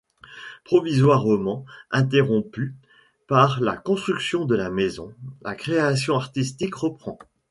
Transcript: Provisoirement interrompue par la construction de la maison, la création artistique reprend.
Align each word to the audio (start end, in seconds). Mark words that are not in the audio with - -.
Provisoirement 0.63 1.63
interrompue 1.91 2.73
par 3.27 3.59
la 3.59 3.77
construction 3.77 4.45
de 4.45 4.55
la 4.55 4.71
maison, 4.71 5.13
la 5.43 5.53
création 5.53 6.15
artistique 6.15 6.73
reprend. 6.73 7.19